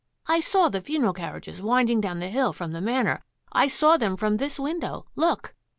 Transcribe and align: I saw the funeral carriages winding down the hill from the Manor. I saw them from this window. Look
I 0.25 0.39
saw 0.39 0.67
the 0.67 0.81
funeral 0.81 1.13
carriages 1.13 1.61
winding 1.61 2.01
down 2.01 2.17
the 2.17 2.29
hill 2.29 2.53
from 2.53 2.71
the 2.71 2.81
Manor. 2.81 3.23
I 3.51 3.67
saw 3.67 3.97
them 3.97 4.17
from 4.17 4.37
this 4.37 4.57
window. 4.59 5.05
Look 5.15 5.53